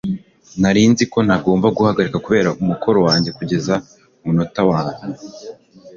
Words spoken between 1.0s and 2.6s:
ko ntagomba guhagarika gukora